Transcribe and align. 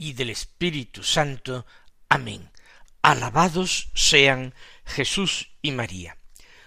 y 0.00 0.14
del 0.14 0.30
Espíritu 0.30 1.02
Santo. 1.02 1.66
Amén. 2.08 2.50
Alabados 3.02 3.90
sean 3.94 4.54
Jesús 4.86 5.50
y 5.60 5.72
María. 5.72 6.16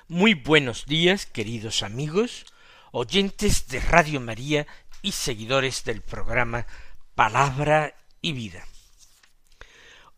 Muy 0.08 0.36
buenos 0.36 0.86
días, 0.86 1.26
queridos 1.26 1.82
amigos, 1.82 2.46
oyentes 2.92 3.68
de 3.70 3.80
Radio 3.80 4.22
María 4.22 4.68
y 5.02 5.14
seguidores 5.14 5.84
del 5.84 6.04
programa 6.04 6.68
Palabra 7.16 7.96
y 8.22 8.34
Vida. 8.34 8.68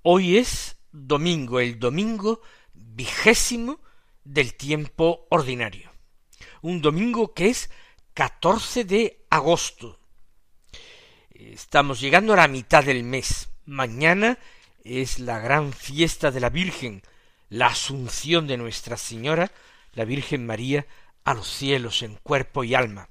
Hoy 0.02 0.38
es 0.38 0.75
domingo, 0.92 1.62
el 1.62 1.80
domingo 1.80 2.42
vigésimo 2.73 3.80
del 4.25 4.56
tiempo 4.56 5.25
ordinario. 5.30 5.90
Un 6.62 6.81
domingo 6.81 7.34
que 7.34 7.47
es 7.47 7.70
14 8.14 8.84
de 8.84 9.25
agosto 9.30 10.02
Estamos 11.54 12.00
llegando 12.00 12.34
a 12.34 12.38
la 12.38 12.48
mitad 12.48 12.84
del 12.84 13.04
mes. 13.04 13.50
Mañana 13.68 14.40
es 14.84 15.20
la 15.20 15.38
gran 15.38 15.74
fiesta 15.74 16.32
de 16.32 16.40
la 16.40 16.50
Virgen, 16.50 17.04
la 17.50 17.68
asunción 17.68 18.48
de 18.48 18.58
Nuestra 18.58 18.98
Señora, 18.98 19.52
la 19.94 20.06
Virgen 20.06 20.48
María, 20.48 20.88
a 21.24 21.36
los 21.36 21.48
cielos 21.48 22.02
en 22.02 22.16
cuerpo 22.16 22.64
y 22.64 22.74
alma. 22.74 23.10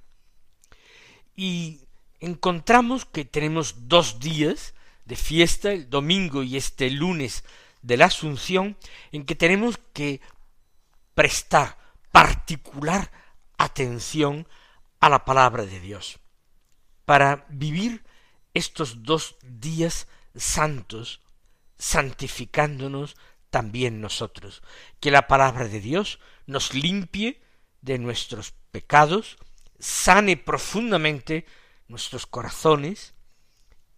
Y 1.37 1.83
encontramos 2.19 3.05
que 3.05 3.25
tenemos 3.25 3.89
dos 3.89 4.19
días 4.19 4.75
de 5.05 5.15
fiesta, 5.15 5.71
el 5.71 5.89
domingo 5.89 6.43
y 6.43 6.57
este 6.57 6.91
lunes 6.91 7.45
de 7.83 7.97
la 7.97 8.07
Asunción, 8.07 8.77
en 9.13 9.27
que 9.27 9.37
tenemos 9.37 9.79
que 9.93 10.21
prestar 11.15 11.79
particular 12.11 13.13
atención 13.59 14.49
a 14.99 15.09
la 15.09 15.25
palabra 15.25 15.65
de 15.65 15.79
Dios, 15.79 16.19
para 17.05 17.47
vivir 17.49 18.03
estos 18.55 19.03
dos 19.03 19.37
días 19.43 20.07
santos, 20.35 21.21
santificándonos 21.79 23.17
también 23.51 24.01
nosotros, 24.01 24.63
que 25.01 25.11
la 25.11 25.29
palabra 25.29 25.69
de 25.69 25.81
Dios 25.81 26.19
nos 26.47 26.75
limpie 26.75 27.43
de 27.83 27.99
nuestros 27.99 28.53
pecados, 28.71 29.37
sane 29.79 30.37
profundamente 30.37 31.47
nuestros 31.89 32.27
corazones 32.27 33.15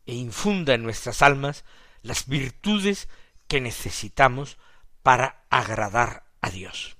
e 0.06 0.14
infunda 0.14 0.74
en 0.74 0.82
nuestras 0.82 1.22
almas 1.22 1.64
las 2.02 2.26
virtudes 2.26 3.08
que 3.48 3.60
necesitamos 3.60 4.58
para 5.02 5.46
agradar 5.50 6.26
a 6.40 6.50
Dios. 6.50 6.96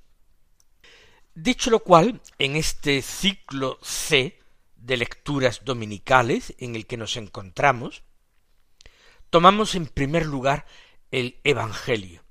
Dicho 1.34 1.71
lo 1.71 1.81
cual, 1.81 2.21
en 2.39 2.56
este 2.56 3.03
ciclo 3.03 3.78
C 3.83 4.39
de 4.86 4.97
lecturas 4.97 5.64
dominicales 5.64 6.54
en 6.58 6.76
el 6.76 6.86
que 6.86 6.97
nos 6.97 7.16
encontramos, 7.16 8.04
tomamos 9.30 9.74
en 9.74 9.86
primer 9.86 10.24
lugar 10.24 10.64
el 11.10 11.41
Evangelio, 11.42 12.24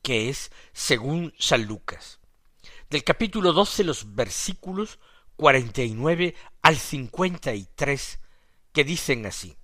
que 0.00 0.30
es 0.30 0.50
según 0.72 1.34
San 1.38 1.66
Lucas, 1.66 2.18
del 2.88 3.04
capítulo 3.04 3.52
doce 3.52 3.84
los 3.84 4.14
versículos 4.14 4.98
cuarenta 5.36 5.82
y 5.82 5.90
nueve 5.90 6.34
al 6.62 6.78
cincuenta 6.78 7.52
y 7.54 7.68
tres, 7.74 8.20
que 8.72 8.84
dicen 8.84 9.26
así 9.26 9.58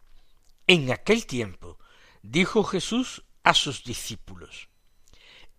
En 0.67 0.93
aquel 0.93 1.25
tiempo 1.27 1.79
dijo 2.23 2.63
Jesús 2.63 3.25
a 3.43 3.55
sus 3.55 3.85
discípulos 3.85 4.69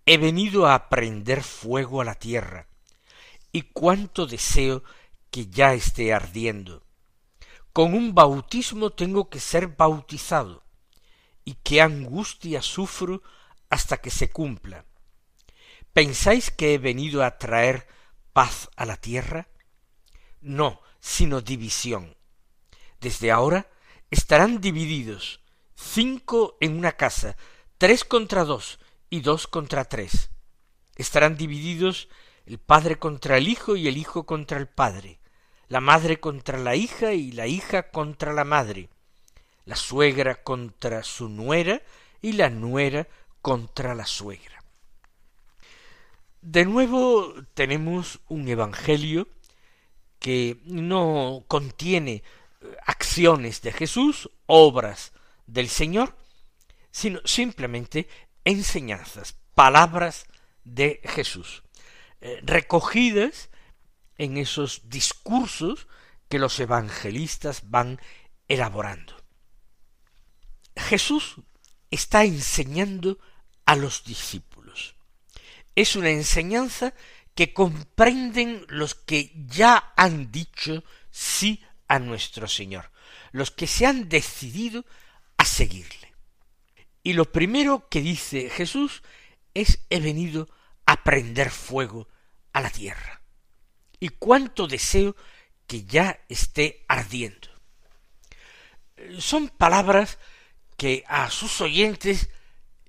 He 0.05 0.19
venido 0.19 0.67
a 0.67 0.87
prender 0.87 1.41
fuego 1.41 2.01
a 2.01 2.05
la 2.05 2.13
tierra, 2.13 2.67
y 3.51 3.63
cuánto 3.63 4.27
deseo 4.27 4.83
que 5.35 5.47
ya 5.47 5.73
esté 5.73 6.13
ardiendo. 6.13 6.81
Con 7.73 7.93
un 7.93 8.15
bautismo 8.15 8.91
tengo 8.91 9.29
que 9.29 9.41
ser 9.41 9.67
bautizado, 9.67 10.63
y 11.43 11.55
qué 11.55 11.81
angustia 11.81 12.61
sufro 12.61 13.21
hasta 13.69 13.97
que 13.97 14.11
se 14.11 14.29
cumpla. 14.29 14.85
¿Pensáis 15.91 16.51
que 16.51 16.73
he 16.73 16.77
venido 16.77 17.21
a 17.21 17.37
traer 17.37 17.85
paz 18.31 18.69
a 18.77 18.85
la 18.85 18.95
tierra? 18.95 19.49
No, 20.39 20.79
sino 21.01 21.41
división. 21.41 22.15
Desde 23.01 23.29
ahora 23.29 23.69
estarán 24.11 24.61
divididos 24.61 25.41
cinco 25.75 26.55
en 26.61 26.77
una 26.77 26.93
casa, 26.93 27.35
tres 27.77 28.05
contra 28.05 28.45
dos 28.45 28.79
y 29.09 29.19
dos 29.19 29.47
contra 29.47 29.83
tres. 29.83 30.29
Estarán 30.95 31.35
divididos 31.35 32.07
el 32.45 32.57
padre 32.57 32.99
contra 32.99 33.35
el 33.35 33.49
hijo 33.49 33.75
y 33.75 33.89
el 33.89 33.97
hijo 33.97 34.25
contra 34.25 34.57
el 34.57 34.69
padre, 34.69 35.19
la 35.67 35.81
madre 35.81 36.19
contra 36.19 36.57
la 36.57 36.75
hija 36.75 37.13
y 37.13 37.31
la 37.31 37.47
hija 37.47 37.89
contra 37.89 38.33
la 38.33 38.43
madre, 38.43 38.89
la 39.65 39.75
suegra 39.75 40.43
contra 40.43 41.03
su 41.03 41.29
nuera 41.29 41.81
y 42.21 42.33
la 42.33 42.49
nuera 42.49 43.07
contra 43.41 43.95
la 43.95 44.05
suegra. 44.05 44.63
De 46.41 46.65
nuevo 46.65 47.33
tenemos 47.55 48.19
un 48.27 48.47
evangelio 48.47 49.27
que 50.19 50.57
no 50.65 51.43
contiene 51.47 52.13
eh, 52.13 52.77
acciones 52.85 53.61
de 53.61 53.71
Jesús, 53.71 54.29
obras 54.45 55.11
del 55.47 55.69
Señor, 55.69 56.15
sino 56.91 57.19
simplemente 57.25 58.07
enseñanzas, 58.43 59.35
palabras 59.55 60.27
de 60.63 61.01
Jesús, 61.03 61.63
eh, 62.21 62.39
recogidas 62.43 63.49
en 64.17 64.37
esos 64.37 64.89
discursos 64.89 65.87
que 66.29 66.39
los 66.39 66.59
evangelistas 66.59 67.69
van 67.69 67.99
elaborando. 68.47 69.15
Jesús 70.75 71.35
está 71.91 72.23
enseñando 72.23 73.19
a 73.65 73.75
los 73.75 74.03
discípulos. 74.03 74.95
Es 75.75 75.95
una 75.95 76.09
enseñanza 76.09 76.93
que 77.33 77.53
comprenden 77.53 78.65
los 78.69 78.95
que 78.95 79.31
ya 79.47 79.93
han 79.97 80.31
dicho 80.31 80.83
sí 81.11 81.63
a 81.87 81.99
nuestro 81.99 82.47
Señor, 82.47 82.91
los 83.31 83.51
que 83.51 83.67
se 83.67 83.85
han 83.85 84.07
decidido 84.07 84.85
a 85.37 85.45
seguirle. 85.45 86.13
Y 87.03 87.13
lo 87.13 87.31
primero 87.31 87.87
que 87.89 88.01
dice 88.01 88.49
Jesús 88.49 89.03
es 89.53 89.85
he 89.89 89.99
venido 89.99 90.49
a 90.85 91.03
prender 91.03 91.51
fuego 91.51 92.07
a 92.53 92.61
la 92.61 92.69
tierra 92.69 93.24
y 93.99 94.09
cuánto 94.09 94.67
deseo 94.67 95.15
que 95.67 95.83
ya 95.85 96.19
esté 96.29 96.85
ardiendo. 96.87 97.49
Son 99.19 99.49
palabras 99.49 100.17
que 100.77 101.03
a 101.07 101.29
sus 101.29 101.61
oyentes 101.61 102.29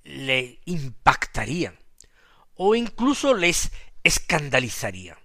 le 0.03 0.59
impactarían 0.65 1.77
o 2.55 2.75
incluso 2.75 3.33
les 3.33 3.71
escandalizarían. 4.03 5.17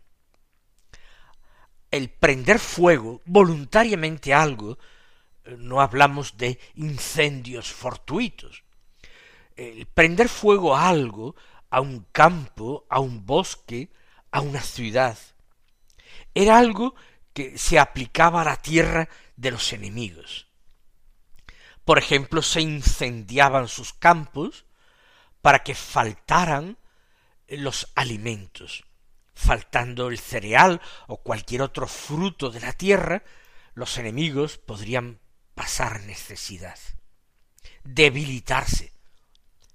El 1.90 2.10
prender 2.10 2.58
fuego 2.58 3.20
voluntariamente 3.26 4.32
algo, 4.32 4.78
no 5.44 5.80
hablamos 5.80 6.36
de 6.36 6.58
incendios 6.76 7.70
fortuitos. 7.70 8.64
El 9.56 9.86
prender 9.86 10.28
fuego 10.28 10.74
a 10.74 10.88
algo, 10.88 11.36
a 11.70 11.80
un 11.80 12.06
campo, 12.12 12.86
a 12.88 13.00
un 13.00 13.26
bosque, 13.26 13.90
a 14.30 14.40
una 14.40 14.62
ciudad, 14.62 15.18
era 16.34 16.58
algo 16.58 16.94
que 17.32 17.58
se 17.58 17.78
aplicaba 17.78 18.42
a 18.42 18.44
la 18.44 18.56
tierra 18.56 19.08
de 19.36 19.50
los 19.50 19.72
enemigos. 19.72 20.48
Por 21.84 21.98
ejemplo, 21.98 22.42
se 22.42 22.60
incendiaban 22.60 23.68
sus 23.68 23.92
campos 23.92 24.66
para 25.40 25.62
que 25.62 25.74
faltaran 25.74 26.78
los 27.48 27.90
alimentos. 27.94 28.84
Faltando 29.34 30.08
el 30.08 30.18
cereal 30.18 30.80
o 31.08 31.16
cualquier 31.22 31.62
otro 31.62 31.88
fruto 31.88 32.50
de 32.50 32.60
la 32.60 32.72
tierra, 32.72 33.24
los 33.74 33.98
enemigos 33.98 34.58
podrían 34.58 35.20
pasar 35.54 36.02
necesidad, 36.02 36.78
debilitarse 37.82 38.92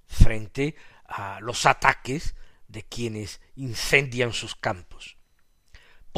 frente 0.06 0.76
a 1.06 1.40
los 1.40 1.66
ataques 1.66 2.34
de 2.68 2.84
quienes 2.84 3.40
incendian 3.56 4.32
sus 4.32 4.54
campos 4.54 5.17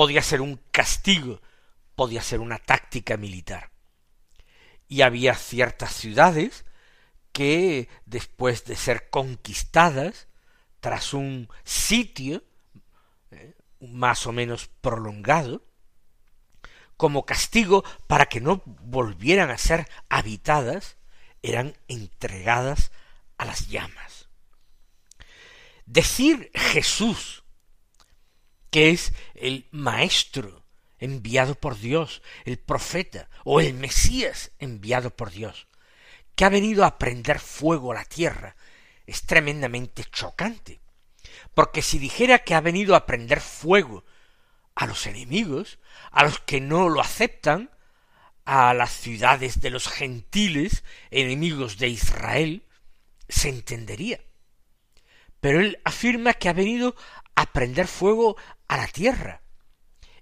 podía 0.00 0.22
ser 0.22 0.40
un 0.40 0.58
castigo, 0.70 1.42
podía 1.94 2.22
ser 2.22 2.40
una 2.40 2.56
táctica 2.56 3.18
militar. 3.18 3.70
Y 4.88 5.02
había 5.02 5.34
ciertas 5.34 5.92
ciudades 5.92 6.64
que 7.32 7.90
después 8.06 8.64
de 8.64 8.76
ser 8.76 9.10
conquistadas, 9.10 10.28
tras 10.80 11.12
un 11.12 11.50
sitio 11.64 12.42
eh, 13.30 13.54
más 13.80 14.26
o 14.26 14.32
menos 14.32 14.70
prolongado, 14.80 15.66
como 16.96 17.26
castigo 17.26 17.84
para 18.06 18.24
que 18.24 18.40
no 18.40 18.62
volvieran 18.64 19.50
a 19.50 19.58
ser 19.58 19.86
habitadas, 20.08 20.96
eran 21.42 21.76
entregadas 21.88 22.90
a 23.36 23.44
las 23.44 23.68
llamas. 23.68 24.30
Decir 25.84 26.50
Jesús, 26.54 27.39
que 28.70 28.90
es 28.90 29.12
el 29.34 29.66
Maestro 29.70 30.64
enviado 30.98 31.54
por 31.54 31.78
Dios, 31.78 32.22
el 32.44 32.58
profeta 32.58 33.28
o 33.44 33.60
el 33.60 33.74
Mesías 33.74 34.52
enviado 34.58 35.10
por 35.10 35.30
Dios, 35.30 35.66
que 36.34 36.44
ha 36.44 36.48
venido 36.48 36.84
a 36.84 36.98
prender 36.98 37.40
fuego 37.40 37.92
a 37.92 37.96
la 37.96 38.04
tierra, 38.04 38.56
es 39.06 39.22
tremendamente 39.22 40.04
chocante. 40.04 40.80
Porque 41.54 41.82
si 41.82 41.98
dijera 41.98 42.40
que 42.40 42.54
ha 42.54 42.60
venido 42.60 42.94
a 42.94 43.06
prender 43.06 43.40
fuego 43.40 44.04
a 44.74 44.86
los 44.86 45.06
enemigos, 45.06 45.78
a 46.10 46.24
los 46.24 46.38
que 46.40 46.60
no 46.60 46.88
lo 46.88 47.00
aceptan, 47.00 47.70
a 48.44 48.72
las 48.74 48.92
ciudades 48.92 49.60
de 49.60 49.70
los 49.70 49.88
gentiles, 49.88 50.84
enemigos 51.10 51.78
de 51.78 51.88
Israel, 51.88 52.64
se 53.28 53.48
entendería. 53.48 54.20
Pero 55.40 55.60
él 55.60 55.80
afirma 55.84 56.34
que 56.34 56.48
ha 56.48 56.52
venido 56.52 56.94
a 57.40 57.46
prender 57.54 57.86
fuego 57.86 58.36
a 58.68 58.76
la 58.76 58.86
tierra, 58.86 59.40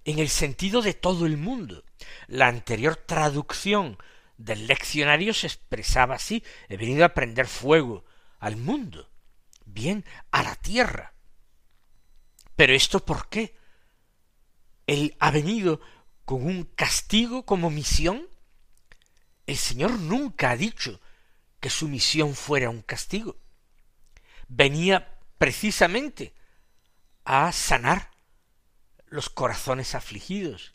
en 0.05 0.21
el 0.21 0.29
sentido 0.29 0.83
de 0.83 0.95
todo 0.95 1.27
el 1.27 1.37
mundo. 1.37 1.83
La 2.29 2.47
anterior 2.47 2.95
traducción 2.95 3.99
del 4.37 4.69
leccionario 4.69 5.35
se 5.35 5.49
expresaba 5.49 6.15
así, 6.15 6.45
he 6.69 6.77
venido 6.77 7.05
a 7.05 7.15
prender 7.15 7.49
fuego 7.49 8.05
al 8.39 8.57
mundo, 8.57 9.11
bien, 9.65 10.05
a 10.31 10.45
la 10.45 10.55
tierra. 10.55 11.13
Pero 12.55 12.73
esto 12.73 13.05
por 13.05 13.29
qué? 13.29 13.59
Él 14.87 15.17
ha 15.19 15.33
venido 15.33 15.81
con 16.25 16.47
un 16.47 16.63
castigo 16.77 17.45
como 17.45 17.69
misión. 17.69 18.29
El 19.45 19.57
Señor 19.57 19.99
nunca 19.99 20.51
ha 20.53 20.57
dicho 20.57 21.01
que 21.59 21.69
su 21.69 21.89
misión 21.89 22.37
fuera 22.37 22.71
un 22.71 22.83
castigo. 22.83 23.41
Venía 24.47 25.19
precisamente 25.37 26.38
a 27.29 27.53
sanar 27.53 28.11
los 29.09 29.29
corazones 29.29 29.95
afligidos. 29.95 30.75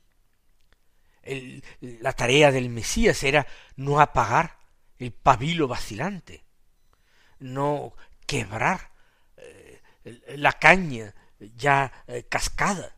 la 1.82 2.14
tarea 2.14 2.52
del 2.52 2.70
Mesías 2.70 3.24
era 3.24 3.48
no 3.76 4.00
apagar 4.00 4.60
el 5.00 5.12
pabilo 5.12 5.68
vacilante, 5.68 6.44
no 7.40 7.96
quebrar 8.28 8.92
eh, 9.38 9.82
la 10.38 10.54
caña 10.54 11.16
ya 11.40 11.92
eh, 12.06 12.24
cascada. 12.30 12.96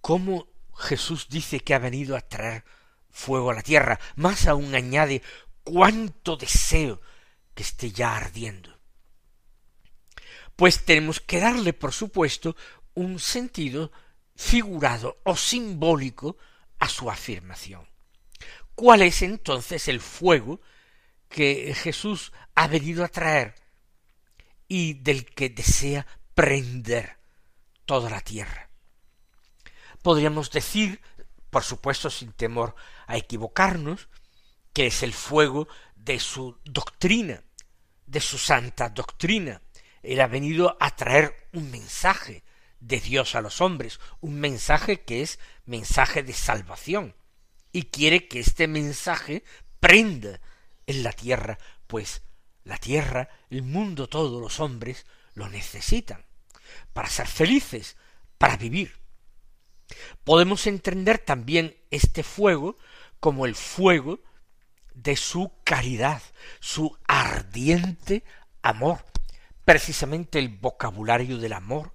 ¿Cómo 0.00 0.48
Jesús 0.78 1.28
dice 1.28 1.60
que 1.60 1.74
ha 1.74 1.78
venido 1.78 2.16
a 2.16 2.22
traer 2.22 2.64
fuego 3.10 3.50
a 3.50 3.54
la 3.54 3.62
tierra? 3.62 4.00
Más 4.16 4.46
aún 4.46 4.74
añade 4.74 5.20
cuánto 5.62 6.38
deseo 6.38 7.02
que 7.54 7.64
esté 7.64 7.90
ya 7.90 8.16
ardiendo. 8.16 8.73
Pues 10.56 10.84
tenemos 10.84 11.20
que 11.20 11.40
darle, 11.40 11.72
por 11.72 11.92
supuesto, 11.92 12.56
un 12.94 13.18
sentido 13.18 13.90
figurado 14.36 15.20
o 15.24 15.36
simbólico 15.36 16.36
a 16.78 16.88
su 16.88 17.10
afirmación. 17.10 17.88
¿Cuál 18.74 19.02
es 19.02 19.22
entonces 19.22 19.88
el 19.88 20.00
fuego 20.00 20.60
que 21.28 21.74
Jesús 21.74 22.32
ha 22.54 22.66
venido 22.66 23.04
a 23.04 23.08
traer 23.08 23.54
y 24.68 24.94
del 24.94 25.26
que 25.26 25.50
desea 25.50 26.06
prender 26.34 27.18
toda 27.84 28.10
la 28.10 28.20
tierra? 28.20 28.70
Podríamos 30.02 30.50
decir, 30.50 31.00
por 31.50 31.62
supuesto 31.62 32.10
sin 32.10 32.32
temor 32.32 32.74
a 33.06 33.16
equivocarnos, 33.16 34.08
que 34.72 34.86
es 34.86 35.02
el 35.02 35.12
fuego 35.12 35.68
de 35.94 36.18
su 36.18 36.58
doctrina, 36.64 37.42
de 38.06 38.20
su 38.20 38.36
santa 38.36 38.88
doctrina. 38.88 39.62
Él 40.04 40.20
ha 40.20 40.26
venido 40.26 40.76
a 40.80 40.94
traer 40.94 41.48
un 41.52 41.70
mensaje 41.70 42.44
de 42.80 43.00
Dios 43.00 43.34
a 43.34 43.40
los 43.40 43.60
hombres, 43.60 44.00
un 44.20 44.38
mensaje 44.38 45.00
que 45.02 45.22
es 45.22 45.38
mensaje 45.64 46.22
de 46.22 46.32
salvación, 46.32 47.14
y 47.72 47.84
quiere 47.84 48.28
que 48.28 48.40
este 48.40 48.68
mensaje 48.68 49.42
prenda 49.80 50.40
en 50.86 51.02
la 51.02 51.12
tierra, 51.12 51.58
pues 51.86 52.22
la 52.64 52.76
tierra, 52.76 53.28
el 53.50 53.62
mundo, 53.62 54.08
todos 54.08 54.40
los 54.40 54.60
hombres 54.60 55.06
lo 55.34 55.48
necesitan 55.48 56.24
para 56.92 57.08
ser 57.08 57.26
felices, 57.26 57.96
para 58.38 58.56
vivir. 58.56 58.98
Podemos 60.24 60.66
entender 60.66 61.18
también 61.18 61.76
este 61.90 62.22
fuego 62.22 62.78
como 63.20 63.46
el 63.46 63.54
fuego 63.54 64.20
de 64.94 65.16
su 65.16 65.52
caridad, 65.64 66.22
su 66.60 66.96
ardiente 67.06 68.24
amor. 68.62 69.04
Precisamente 69.64 70.38
el 70.38 70.48
vocabulario 70.48 71.38
del 71.38 71.54
amor 71.54 71.94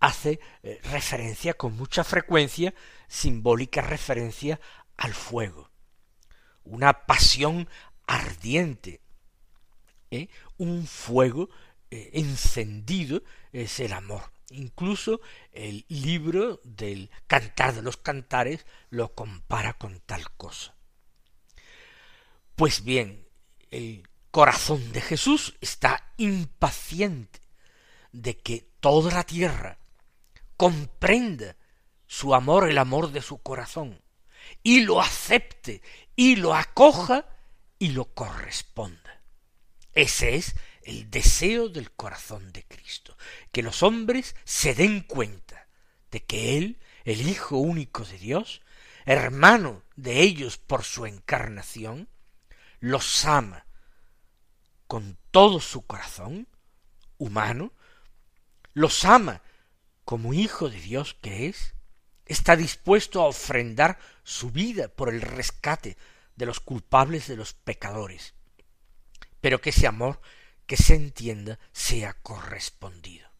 hace 0.00 0.40
eh, 0.64 0.80
referencia 0.90 1.54
con 1.54 1.76
mucha 1.76 2.02
frecuencia, 2.02 2.74
simbólica 3.06 3.82
referencia 3.82 4.60
al 4.96 5.14
fuego. 5.14 5.70
Una 6.64 7.06
pasión 7.06 7.68
ardiente, 8.06 9.00
¿eh? 10.10 10.28
un 10.56 10.86
fuego 10.86 11.50
eh, 11.90 12.10
encendido 12.14 13.22
es 13.52 13.78
el 13.78 13.92
amor. 13.92 14.32
Incluso 14.50 15.20
el 15.52 15.86
libro 15.88 16.60
del 16.64 17.10
Cantar 17.26 17.74
de 17.74 17.82
los 17.82 17.96
Cantares 17.96 18.66
lo 18.90 19.14
compara 19.14 19.74
con 19.74 20.00
tal 20.00 20.30
cosa. 20.36 20.74
Pues 22.56 22.82
bien, 22.82 23.26
el 23.70 24.08
corazón 24.32 24.92
de 24.92 25.02
Jesús 25.02 25.54
está 25.60 26.10
impaciente 26.16 27.38
de 28.12 28.38
que 28.38 28.66
toda 28.80 29.12
la 29.12 29.24
tierra 29.24 29.78
comprenda 30.56 31.54
su 32.06 32.34
amor, 32.34 32.68
el 32.68 32.78
amor 32.78 33.12
de 33.12 33.20
su 33.20 33.42
corazón, 33.42 34.02
y 34.62 34.80
lo 34.80 35.02
acepte, 35.02 35.82
y 36.16 36.36
lo 36.36 36.54
acoja, 36.54 37.26
y 37.78 37.88
lo 37.88 38.06
corresponda. 38.06 39.20
Ese 39.94 40.36
es 40.36 40.54
el 40.82 41.10
deseo 41.10 41.68
del 41.68 41.92
corazón 41.92 42.52
de 42.52 42.64
Cristo, 42.64 43.16
que 43.52 43.62
los 43.62 43.82
hombres 43.82 44.34
se 44.44 44.74
den 44.74 45.02
cuenta 45.02 45.68
de 46.10 46.24
que 46.24 46.56
Él, 46.56 46.80
el 47.04 47.28
Hijo 47.28 47.58
único 47.58 48.04
de 48.04 48.16
Dios, 48.16 48.62
hermano 49.04 49.82
de 49.94 50.22
ellos 50.22 50.56
por 50.56 50.84
su 50.84 51.04
encarnación, 51.04 52.08
los 52.80 53.26
ama 53.26 53.66
con 54.92 55.16
todo 55.30 55.58
su 55.58 55.86
corazón 55.86 56.46
humano, 57.16 57.72
los 58.74 59.06
ama 59.06 59.40
como 60.04 60.34
hijo 60.34 60.68
de 60.68 60.78
Dios 60.78 61.16
que 61.22 61.46
es, 61.46 61.72
está 62.26 62.56
dispuesto 62.56 63.22
a 63.22 63.26
ofrendar 63.26 63.98
su 64.22 64.50
vida 64.50 64.88
por 64.88 65.08
el 65.08 65.22
rescate 65.22 65.96
de 66.36 66.44
los 66.44 66.60
culpables 66.60 67.26
de 67.26 67.36
los 67.36 67.54
pecadores, 67.54 68.34
pero 69.40 69.62
que 69.62 69.70
ese 69.70 69.86
amor 69.86 70.20
que 70.66 70.76
se 70.76 70.94
entienda 70.94 71.58
sea 71.72 72.12
correspondido. 72.12 73.30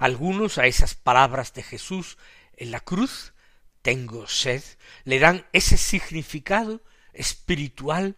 Algunos 0.00 0.58
a 0.58 0.66
esas 0.66 0.96
palabras 0.96 1.54
de 1.54 1.62
Jesús 1.62 2.18
en 2.56 2.72
la 2.72 2.80
cruz, 2.80 3.34
tengo 3.82 4.26
sed, 4.26 4.64
le 5.04 5.20
dan 5.20 5.46
ese 5.52 5.76
significado 5.76 6.82
espiritual 7.12 8.16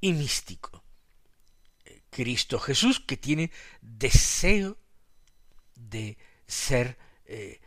y 0.00 0.12
místico. 0.12 0.83
Cristo 2.14 2.60
Jesús 2.60 3.00
que 3.00 3.16
tiene 3.16 3.50
deseo 3.80 4.78
de 5.74 6.16
ser 6.46 6.96
eh, 7.26 7.60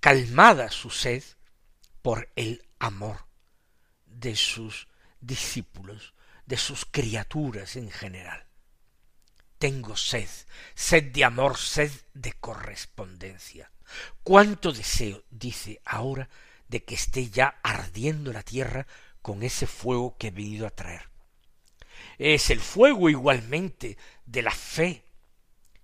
calmada 0.00 0.70
su 0.70 0.90
sed 0.90 1.24
por 2.02 2.28
el 2.36 2.62
amor 2.78 3.26
de 4.04 4.36
sus 4.36 4.86
discípulos, 5.20 6.12
de 6.44 6.58
sus 6.58 6.84
criaturas 6.84 7.76
en 7.76 7.90
general. 7.90 8.46
Tengo 9.58 9.96
sed, 9.96 10.28
sed 10.74 11.04
de 11.12 11.24
amor, 11.24 11.56
sed 11.56 11.90
de 12.12 12.34
correspondencia. 12.34 13.72
Cuánto 14.22 14.72
deseo, 14.72 15.24
dice 15.30 15.80
ahora, 15.86 16.28
de 16.68 16.84
que 16.84 16.96
esté 16.96 17.30
ya 17.30 17.60
ardiendo 17.62 18.30
la 18.30 18.42
tierra 18.42 18.86
con 19.22 19.42
ese 19.42 19.66
fuego 19.66 20.18
que 20.18 20.28
he 20.28 20.32
venido 20.32 20.66
a 20.66 20.70
traer. 20.70 21.15
Es 22.18 22.50
el 22.50 22.60
fuego 22.60 23.08
igualmente 23.08 23.96
de 24.24 24.42
la 24.42 24.50
fe, 24.50 25.04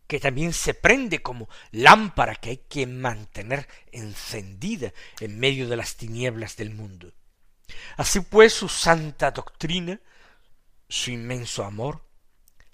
que 0.06 0.20
también 0.20 0.52
se 0.52 0.74
prende 0.74 1.22
como 1.22 1.48
lámpara 1.70 2.34
que 2.34 2.50
hay 2.50 2.56
que 2.68 2.86
mantener 2.86 3.68
encendida 3.92 4.92
en 5.20 5.38
medio 5.38 5.68
de 5.68 5.76
las 5.76 5.96
tinieblas 5.96 6.56
del 6.56 6.70
mundo. 6.70 7.12
Así 7.96 8.20
pues 8.20 8.52
su 8.52 8.68
santa 8.68 9.30
doctrina, 9.30 10.00
su 10.88 11.10
inmenso 11.10 11.64
amor, 11.64 12.04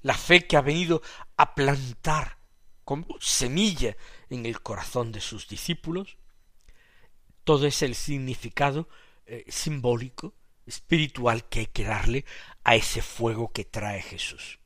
la 0.03 0.15
fe 0.15 0.47
que 0.47 0.57
ha 0.57 0.61
venido 0.61 1.03
a 1.37 1.55
plantar 1.55 2.39
como 2.85 3.07
semilla 3.21 3.97
en 4.31 4.47
el 4.47 4.63
corazón 4.63 5.13
de 5.13 5.21
sus 5.21 5.47
discípulos, 5.47 6.17
todo 7.45 7.67
es 7.67 7.83
el 7.83 7.95
significado 7.95 8.89
eh, 9.27 9.45
simbólico, 9.49 10.35
espiritual 10.69 11.49
que 11.49 11.61
hay 11.61 11.67
que 11.67 11.85
darle 11.85 12.25
a 12.65 12.77
ese 12.77 13.03
fuego 13.03 13.53
que 13.53 13.65
trae 13.65 14.03
Jesús. 14.03 14.59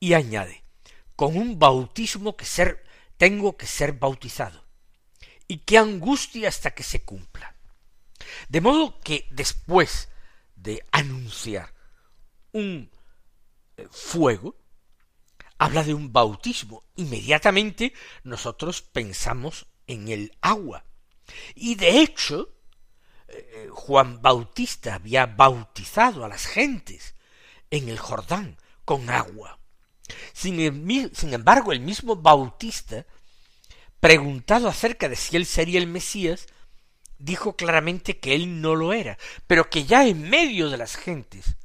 Y 0.00 0.14
añade, 0.14 0.64
con 1.16 1.36
un 1.36 1.58
bautismo 1.58 2.36
que 2.36 2.44
ser, 2.44 2.84
tengo 3.16 3.56
que 3.56 3.66
ser 3.66 3.92
bautizado. 3.92 4.64
Y 5.46 5.58
qué 5.58 5.78
angustia 5.78 6.48
hasta 6.48 6.72
que 6.72 6.82
se 6.82 7.02
cumpla. 7.02 7.54
De 8.48 8.60
modo 8.60 9.00
que 9.00 9.26
después 9.30 10.08
de 10.56 10.84
anunciar 10.92 11.72
un 12.52 12.90
eh, 13.76 13.86
fuego, 13.90 14.56
habla 15.58 15.82
de 15.82 15.94
un 15.94 16.12
bautismo. 16.12 16.84
Inmediatamente 16.96 17.92
nosotros 18.22 18.82
pensamos 18.82 19.66
en 19.86 20.08
el 20.08 20.36
agua. 20.40 20.84
Y 21.54 21.74
de 21.74 22.00
hecho, 22.00 22.54
eh, 23.28 23.68
Juan 23.70 24.22
Bautista 24.22 24.94
había 24.94 25.26
bautizado 25.26 26.24
a 26.24 26.28
las 26.28 26.46
gentes 26.46 27.14
en 27.70 27.88
el 27.88 27.98
Jordán 27.98 28.56
con 28.84 29.10
agua. 29.10 29.58
Sin, 30.32 30.58
embargo, 30.60 31.72
el 31.72 31.80
mismo 31.80 32.16
Bautista, 32.16 33.04
preguntado 34.00 34.68
acerca 34.68 35.08
de 35.08 35.16
si 35.16 35.36
él 35.36 35.44
sería 35.44 35.78
el 35.78 35.86
Mesías, 35.86 36.46
dijo 37.18 37.56
claramente 37.56 38.18
que 38.18 38.34
él 38.34 38.62
no 38.62 38.74
lo 38.74 38.92
era, 38.92 39.18
pero 39.46 39.68
que 39.68 39.84
ya 39.84 40.06
en 40.06 40.30
medio 40.30 40.70
de 40.70 40.78
las 40.78 40.96
gentes 40.96 41.56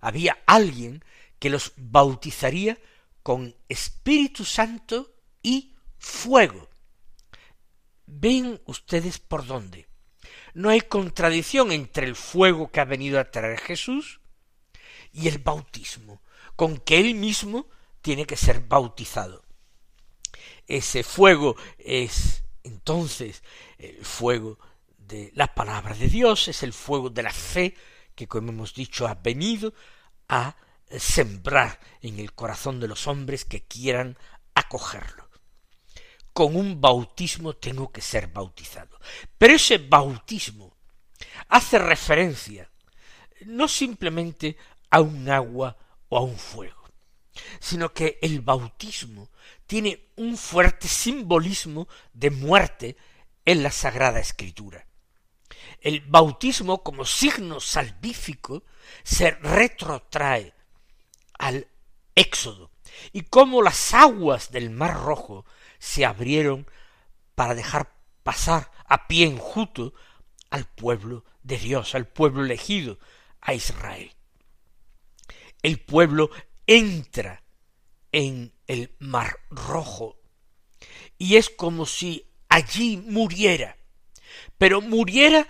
había 0.00 0.38
alguien 0.46 1.02
que 1.38 1.48
los 1.48 1.72
bautizaría 1.76 2.78
con 3.22 3.56
Espíritu 3.68 4.44
Santo 4.44 5.14
y 5.42 5.74
fuego. 5.98 6.68
Ven 8.04 8.60
ustedes 8.66 9.18
por 9.18 9.46
dónde. 9.46 9.88
No 10.56 10.70
hay 10.70 10.80
contradicción 10.80 11.70
entre 11.70 12.06
el 12.06 12.16
fuego 12.16 12.70
que 12.70 12.80
ha 12.80 12.86
venido 12.86 13.20
a 13.20 13.30
traer 13.30 13.60
Jesús 13.60 14.22
y 15.12 15.28
el 15.28 15.36
bautismo, 15.36 16.22
con 16.56 16.78
que 16.78 16.98
él 16.98 17.14
mismo 17.14 17.68
tiene 18.00 18.24
que 18.24 18.38
ser 18.38 18.60
bautizado. 18.60 19.44
Ese 20.66 21.02
fuego 21.02 21.56
es 21.76 22.42
entonces 22.64 23.42
el 23.76 24.02
fuego 24.02 24.58
de 24.96 25.30
la 25.34 25.54
palabra 25.54 25.94
de 25.94 26.08
Dios, 26.08 26.48
es 26.48 26.62
el 26.62 26.72
fuego 26.72 27.10
de 27.10 27.24
la 27.24 27.34
fe 27.34 27.74
que, 28.14 28.26
como 28.26 28.48
hemos 28.48 28.72
dicho, 28.72 29.06
ha 29.06 29.12
venido 29.12 29.74
a 30.26 30.56
sembrar 30.88 31.78
en 32.00 32.18
el 32.18 32.32
corazón 32.32 32.80
de 32.80 32.88
los 32.88 33.06
hombres 33.06 33.44
que 33.44 33.60
quieran 33.60 34.16
acogerlo. 34.54 35.25
Con 36.36 36.54
un 36.54 36.78
bautismo 36.82 37.54
tengo 37.54 37.90
que 37.90 38.02
ser 38.02 38.26
bautizado. 38.26 39.00
Pero 39.38 39.54
ese 39.54 39.78
bautismo 39.78 40.76
hace 41.48 41.78
referencia 41.78 42.70
no 43.46 43.66
simplemente 43.66 44.58
a 44.90 45.00
un 45.00 45.30
agua 45.30 45.78
o 46.10 46.18
a 46.18 46.20
un 46.20 46.36
fuego, 46.36 46.90
sino 47.58 47.90
que 47.94 48.18
el 48.20 48.42
bautismo 48.42 49.30
tiene 49.66 50.10
un 50.16 50.36
fuerte 50.36 50.88
simbolismo 50.88 51.88
de 52.12 52.28
muerte 52.28 52.98
en 53.46 53.62
la 53.62 53.70
Sagrada 53.70 54.20
Escritura. 54.20 54.86
El 55.80 56.02
bautismo 56.02 56.82
como 56.82 57.06
signo 57.06 57.60
salvífico 57.60 58.62
se 59.02 59.30
retrotrae 59.30 60.52
al 61.38 61.66
Éxodo 62.14 62.72
y 63.14 63.22
cómo 63.22 63.62
las 63.62 63.94
aguas 63.94 64.50
del 64.50 64.68
Mar 64.68 65.00
Rojo 65.00 65.46
se 65.86 66.04
abrieron 66.04 66.68
para 67.36 67.54
dejar 67.54 67.94
pasar 68.24 68.72
a 68.86 69.06
pie 69.06 69.26
enjuto 69.26 69.94
al 70.50 70.64
pueblo 70.64 71.24
de 71.44 71.58
Dios, 71.58 71.94
al 71.94 72.08
pueblo 72.08 72.44
elegido, 72.44 72.98
a 73.40 73.54
Israel. 73.54 74.10
El 75.62 75.78
pueblo 75.78 76.30
entra 76.66 77.44
en 78.10 78.52
el 78.66 78.96
mar 78.98 79.38
rojo 79.48 80.18
y 81.18 81.36
es 81.36 81.50
como 81.50 81.86
si 81.86 82.28
allí 82.48 82.96
muriera, 82.96 83.76
pero 84.58 84.80
muriera 84.80 85.46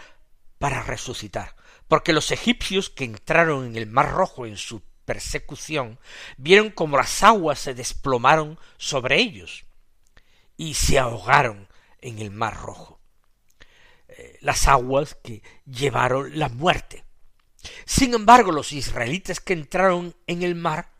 para 0.59 0.83
resucitar, 0.83 1.57
porque 1.89 2.13
los 2.13 2.31
egipcios 2.31 2.91
que 2.91 3.05
entraron 3.05 3.65
en 3.65 3.77
el 3.77 3.87
mar 3.87 4.11
rojo 4.11 4.45
en 4.45 4.59
su 4.59 4.83
persecución 5.07 5.99
vieron 6.37 6.71
como 6.71 6.99
las 6.99 7.23
aguas 7.23 7.59
se 7.59 7.73
desplomaron 7.73 8.59
sobre 8.77 9.19
ellos 9.19 9.66
y 10.57 10.75
se 10.75 10.99
ahogaron 10.99 11.69
en 12.01 12.19
el 12.19 12.31
mar 12.31 12.57
rojo. 12.57 13.01
Eh, 14.09 14.39
las 14.41 14.69
aguas 14.69 15.17
que 15.23 15.43
llevaron 15.65 16.39
la 16.39 16.49
muerte. 16.49 17.05
Sin 17.85 18.15
embargo, 18.15 18.53
los 18.53 18.73
israelitas 18.73 19.41
que 19.41 19.53
entraron 19.53 20.15
en 20.27 20.43
el 20.43 20.55
mar 20.55 20.93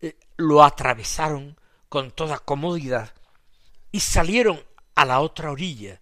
eh, 0.00 0.16
lo 0.36 0.62
atravesaron 0.62 1.58
con 1.88 2.10
toda 2.10 2.38
comodidad 2.38 3.14
y 3.92 4.00
salieron 4.00 4.62
a 4.94 5.04
la 5.04 5.20
otra 5.20 5.50
orilla, 5.50 6.00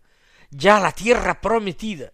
ya 0.51 0.79
a 0.79 0.81
la 0.81 0.93
tierra 0.93 1.41
prometida, 1.41 2.13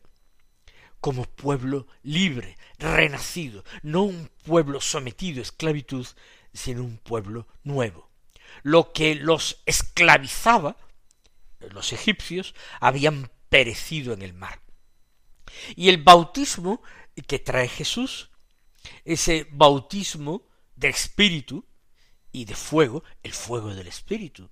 como 1.00 1.24
pueblo 1.24 1.86
libre, 2.02 2.58
renacido, 2.78 3.64
no 3.82 4.02
un 4.02 4.30
pueblo 4.44 4.80
sometido 4.80 5.40
a 5.40 5.42
esclavitud, 5.42 6.06
sino 6.52 6.82
un 6.82 6.98
pueblo 6.98 7.46
nuevo. 7.64 8.09
Lo 8.62 8.92
que 8.92 9.14
los 9.14 9.62
esclavizaba, 9.66 10.76
los 11.60 11.92
egipcios, 11.92 12.54
habían 12.80 13.30
perecido 13.48 14.12
en 14.12 14.22
el 14.22 14.34
mar. 14.34 14.60
Y 15.76 15.88
el 15.88 16.02
bautismo 16.02 16.82
que 17.26 17.38
trae 17.38 17.68
Jesús, 17.68 18.30
ese 19.04 19.46
bautismo 19.50 20.46
de 20.76 20.88
espíritu 20.88 21.66
y 22.32 22.44
de 22.44 22.54
fuego, 22.54 23.04
el 23.22 23.32
fuego 23.32 23.74
del 23.74 23.86
espíritu, 23.86 24.50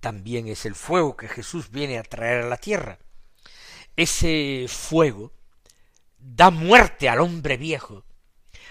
también 0.00 0.48
es 0.48 0.64
el 0.66 0.74
fuego 0.74 1.16
que 1.16 1.28
Jesús 1.28 1.70
viene 1.70 1.98
a 1.98 2.02
traer 2.02 2.44
a 2.44 2.48
la 2.48 2.56
tierra. 2.56 2.98
Ese 3.96 4.66
fuego 4.68 5.32
da 6.18 6.50
muerte 6.50 7.08
al 7.08 7.20
hombre 7.20 7.56
viejo, 7.56 8.04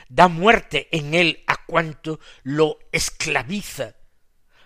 da 0.07 0.27
muerte 0.27 0.87
en 0.95 1.13
él 1.13 1.43
a 1.47 1.65
cuanto 1.65 2.19
lo 2.43 2.79
esclaviza, 2.91 3.95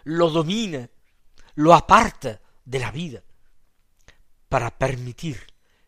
lo 0.04 0.30
domina, 0.30 0.90
lo 1.56 1.74
aparta 1.74 2.42
de 2.66 2.80
la 2.80 2.92
vida, 2.92 3.24
para 4.48 4.78
permitir 4.78 5.48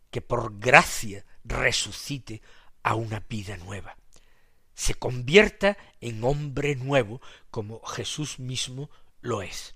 que 0.09 0.21
por 0.21 0.59
gracia 0.59 1.25
resucite 1.43 2.41
a 2.83 2.95
una 2.95 3.19
vida 3.27 3.57
nueva, 3.57 3.95
se 4.73 4.95
convierta 4.95 5.77
en 5.99 6.23
hombre 6.23 6.75
nuevo 6.75 7.21
como 7.49 7.81
Jesús 7.85 8.39
mismo 8.39 8.89
lo 9.21 9.41
es. 9.41 9.75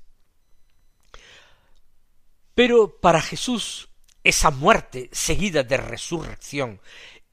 Pero 2.53 2.99
para 2.99 3.21
Jesús 3.21 3.89
esa 4.23 4.49
muerte 4.49 5.09
seguida 5.11 5.63
de 5.63 5.77
resurrección 5.77 6.81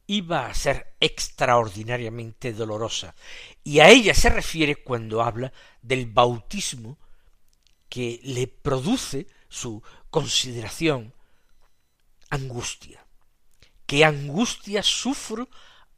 iba 0.07 0.47
a 0.47 0.55
ser 0.55 0.95
extraordinariamente 1.01 2.53
dolorosa, 2.53 3.15
y 3.63 3.81
a 3.81 3.89
ella 3.89 4.15
se 4.15 4.29
refiere 4.29 4.77
cuando 4.77 5.23
habla 5.23 5.53
del 5.81 6.07
bautismo 6.07 6.99
que 7.89 8.21
le 8.23 8.47
produce 8.47 9.27
su 9.49 9.83
consideración 10.11 11.15
angustia. 12.31 13.07
¿Qué 13.87 14.05
angustia 14.05 14.83
sufro 14.83 15.49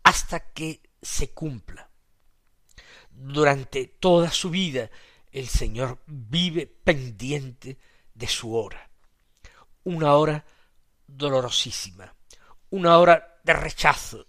hasta 0.02 0.52
que 0.52 0.82
se 1.00 1.30
cumpla? 1.30 1.88
Durante 3.10 3.86
toda 3.86 4.30
su 4.32 4.50
vida 4.50 4.90
el 5.30 5.48
Señor 5.48 6.02
vive 6.06 6.66
pendiente 6.66 7.78
de 8.12 8.26
su 8.26 8.56
hora, 8.56 8.90
una 9.84 10.14
hora 10.14 10.44
dolorosísima, 11.06 12.14
una 12.70 12.98
hora 12.98 13.33
de 13.44 13.52
rechazo, 13.52 14.26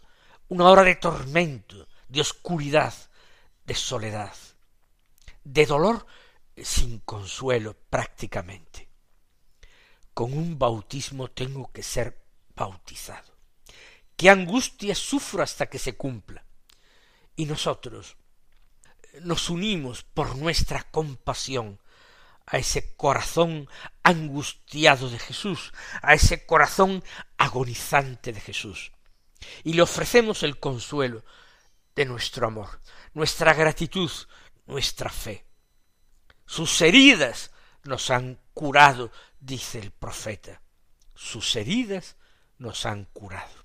una 0.49 0.69
hora 0.69 0.83
de 0.83 0.95
tormento, 0.95 1.87
de 2.07 2.21
oscuridad, 2.21 2.93
de 3.65 3.73
soledad, 3.73 4.35
de 5.43 5.65
dolor 5.65 6.05
sin 6.55 6.99
consuelo 6.99 7.75
prácticamente. 7.89 8.87
Con 10.13 10.33
un 10.33 10.59
bautismo 10.59 11.29
tengo 11.29 11.71
que 11.71 11.81
ser 11.81 12.23
bautizado. 12.55 13.33
Qué 14.15 14.29
angustia 14.29 14.95
sufro 14.95 15.43
hasta 15.43 15.65
que 15.65 15.79
se 15.79 15.97
cumpla. 15.97 16.45
Y 17.35 17.45
nosotros 17.45 18.15
nos 19.21 19.49
unimos 19.49 20.03
por 20.03 20.37
nuestra 20.37 20.83
compasión 20.83 21.79
a 22.45 22.57
ese 22.57 22.95
corazón 22.95 23.67
angustiado 24.03 25.09
de 25.09 25.19
Jesús, 25.19 25.73
a 26.01 26.13
ese 26.13 26.45
corazón 26.45 27.03
agonizante 27.37 28.31
de 28.31 28.39
Jesús. 28.39 28.91
Y 29.63 29.73
le 29.73 29.81
ofrecemos 29.81 30.43
el 30.43 30.59
consuelo 30.59 31.23
de 31.95 32.05
nuestro 32.05 32.47
amor, 32.47 32.81
nuestra 33.13 33.53
gratitud, 33.53 34.11
nuestra 34.65 35.09
fe. 35.09 35.45
Sus 36.45 36.81
heridas 36.81 37.51
nos 37.83 38.09
han 38.09 38.39
curado, 38.53 39.11
dice 39.39 39.79
el 39.79 39.91
profeta. 39.91 40.61
Sus 41.13 41.55
heridas 41.55 42.17
nos 42.57 42.85
han 42.85 43.05
curado. 43.05 43.64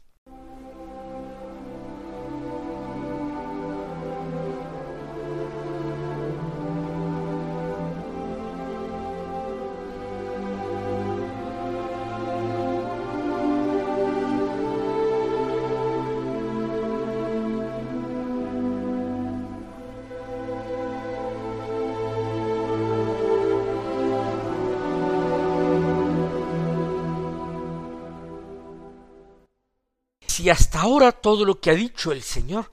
Ahora 30.81 31.13
todo 31.13 31.45
lo 31.45 31.61
que 31.61 31.71
ha 31.71 31.75
dicho 31.75 32.11
el 32.11 32.23
Señor 32.23 32.73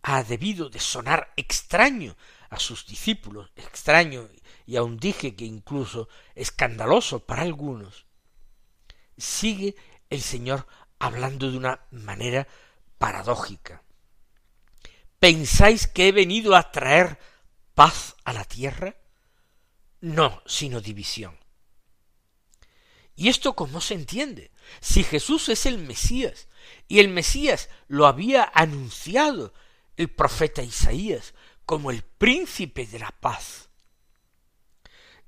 ha 0.00 0.22
debido 0.24 0.70
de 0.70 0.80
sonar 0.80 1.34
extraño 1.36 2.16
a 2.48 2.58
sus 2.58 2.86
discípulos, 2.86 3.50
extraño 3.56 4.26
y 4.64 4.76
aun 4.76 4.96
dije 4.96 5.36
que 5.36 5.44
incluso 5.44 6.08
escandaloso 6.34 7.26
para 7.26 7.42
algunos, 7.42 8.06
sigue 9.18 9.76
el 10.08 10.22
Señor 10.22 10.66
hablando 10.98 11.50
de 11.50 11.58
una 11.58 11.80
manera 11.90 12.48
paradójica. 12.96 13.82
¿Pensáis 15.18 15.86
que 15.86 16.08
he 16.08 16.12
venido 16.12 16.56
a 16.56 16.72
traer 16.72 17.18
paz 17.74 18.16
a 18.24 18.32
la 18.32 18.44
tierra? 18.44 18.96
No, 20.00 20.42
sino 20.46 20.80
división. 20.80 21.38
¿Y 23.14 23.28
esto 23.28 23.54
cómo 23.54 23.82
se 23.82 23.92
entiende? 23.92 24.50
Si 24.80 25.04
Jesús 25.04 25.50
es 25.50 25.66
el 25.66 25.76
Mesías, 25.76 26.48
y 26.88 27.00
el 27.00 27.08
Mesías 27.08 27.68
lo 27.88 28.06
había 28.06 28.50
anunciado 28.54 29.54
el 29.96 30.10
profeta 30.10 30.62
Isaías 30.62 31.34
como 31.64 31.90
el 31.90 32.02
príncipe 32.02 32.86
de 32.86 32.98
la 32.98 33.10
paz. 33.10 33.68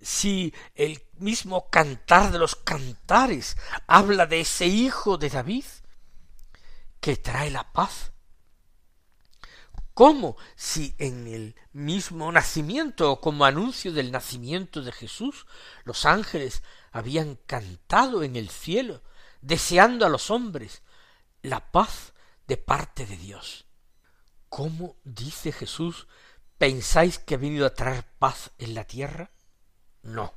Si 0.01 0.53
el 0.75 1.03
mismo 1.15 1.71
cantar 1.71 2.33
de 2.33 2.39
los 2.39 2.57
cantares 2.57 3.57
habla 3.87 4.27
de 4.27 4.41
ese 4.41 4.67
hijo 4.67 5.17
de 5.17 5.31
David 5.31 5.65
que 7.01 7.17
trae 7.17 7.51
la 7.51 7.73
paz, 7.73 8.13
¿Cómo 9.95 10.37
si 10.57 10.97
en 10.99 11.29
el 11.29 11.55
mismo 11.73 12.33
nacimiento 12.33 13.13
o 13.13 13.21
como 13.21 13.45
anuncio 13.45 13.93
del 13.93 14.11
nacimiento 14.11 14.83
de 14.83 14.91
Jesús 14.91 15.47
los 15.85 16.05
ángeles 16.05 16.65
habían 16.91 17.37
cantado 17.47 18.25
en 18.25 18.35
el 18.35 18.51
cielo, 18.51 19.03
deseando 19.41 20.05
a 20.05 20.09
los 20.09 20.33
hombres 20.33 20.83
la 21.45 21.71
paz 21.71 22.15
de 22.49 22.57
parte 22.57 23.05
de 23.05 23.19
Dios. 23.19 23.67
¿Cómo 24.49 24.97
dice 25.05 25.53
Jesús, 25.53 26.09
pensáis 26.57 27.19
que 27.19 27.35
he 27.35 27.37
venido 27.37 27.67
a 27.67 27.75
traer 27.75 28.05
paz 28.19 28.53
en 28.59 28.75
la 28.75 28.85
tierra? 28.85 29.31
No, 30.03 30.33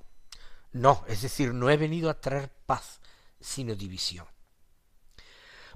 no, 0.74 1.06
es 1.08 1.22
decir, 1.22 1.54
no 1.54 1.70
he 1.70 1.78
venido 1.78 2.10
a 2.10 2.20
traer 2.20 2.52
paz, 2.66 3.00
sino 3.40 3.74
división. 3.74 4.28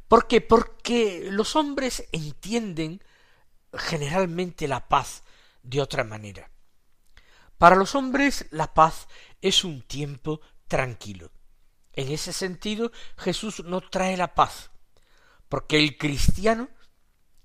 ¿Por 0.09 0.27
qué? 0.27 0.41
Porque 0.41 1.29
los 1.31 1.55
hombres 1.55 2.09
entienden 2.11 3.01
generalmente 3.73 4.67
la 4.67 4.89
paz 4.89 5.23
de 5.63 5.79
otra 5.79 6.03
manera. 6.03 6.51
Para 7.57 7.77
los 7.77 7.95
hombres 7.95 8.47
la 8.51 8.73
paz 8.73 9.07
es 9.39 9.63
un 9.63 9.81
tiempo 9.83 10.41
tranquilo. 10.67 11.31
En 11.93 12.11
ese 12.11 12.33
sentido, 12.33 12.91
Jesús 13.17 13.63
no 13.63 13.79
trae 13.79 14.17
la 14.17 14.33
paz, 14.35 14.71
porque 15.51 15.77
el 15.77 15.97
cristiano 15.97 16.69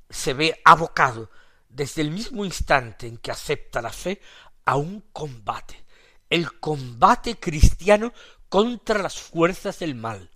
se 0.08 0.32
ve 0.32 0.60
abocado 0.64 1.28
desde 1.68 2.02
el 2.02 2.12
mismo 2.12 2.44
instante 2.44 3.08
en 3.08 3.18
que 3.18 3.32
acepta 3.32 3.82
la 3.82 3.90
fe 3.90 4.20
a 4.64 4.76
un 4.76 5.00
combate, 5.12 5.84
el 6.30 6.60
combate 6.60 7.40
cristiano 7.40 8.12
contra 8.48 9.02
las 9.02 9.18
fuerzas 9.18 9.80
del 9.80 9.96
mal, 9.96 10.30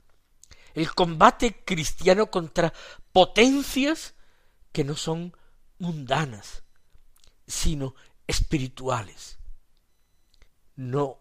el 0.75 0.93
combate 0.97 1.63
cristiano 1.65 2.29
contra 2.29 2.75
potencias 3.13 4.15
que 4.73 4.83
no 4.83 4.97
son 4.97 5.37
mundanas, 5.79 6.65
sino 7.47 7.95
espirituales. 8.27 9.39
No 10.75 11.20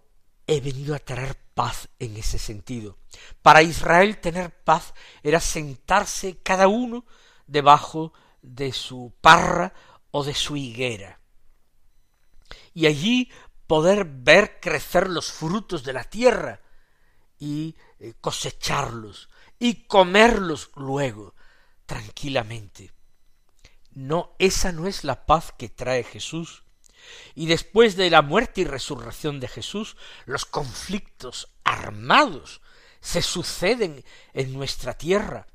he 0.49 0.61
venido 0.61 0.95
a 0.95 0.99
traer 0.99 1.37
paz 1.53 1.89
en 1.99 2.17
ese 2.17 2.39
sentido. 2.39 2.97
Para 3.41 3.61
Israel 3.61 4.19
tener 4.19 4.63
paz 4.63 4.93
era 5.21 5.39
sentarse 5.39 6.39
cada 6.39 6.67
uno 6.67 7.05
debajo 7.45 8.13
de 8.41 8.73
su 8.73 9.13
parra 9.21 9.73
o 10.11 10.23
de 10.23 10.33
su 10.33 10.57
higuera. 10.57 11.19
Y 12.73 12.87
allí 12.87 13.31
poder 13.67 14.05
ver 14.05 14.59
crecer 14.59 15.07
los 15.07 15.31
frutos 15.31 15.83
de 15.83 15.93
la 15.93 16.03
tierra 16.03 16.61
y 17.37 17.75
eh, 17.99 18.15
cosecharlos 18.19 19.29
y 19.59 19.85
comerlos 19.85 20.71
luego 20.75 21.35
tranquilamente. 21.85 22.91
No, 23.91 24.35
esa 24.39 24.71
no 24.71 24.87
es 24.87 25.03
la 25.03 25.25
paz 25.25 25.53
que 25.55 25.69
trae 25.69 26.03
Jesús 26.03 26.63
y 27.35 27.47
después 27.47 27.95
de 27.95 28.09
la 28.09 28.21
muerte 28.21 28.61
y 28.61 28.65
resurrección 28.65 29.39
de 29.39 29.47
Jesús, 29.47 29.97
los 30.25 30.45
conflictos 30.45 31.49
armados 31.63 32.61
se 33.01 33.21
suceden 33.21 34.03
en 34.33 34.53
nuestra 34.53 34.93
tierra, 34.93 35.47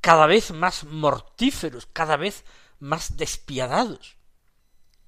cada 0.00 0.26
vez 0.26 0.50
más 0.50 0.84
mortíferos, 0.84 1.86
cada 1.92 2.16
vez 2.16 2.44
más 2.78 3.16
despiadados. 3.16 4.16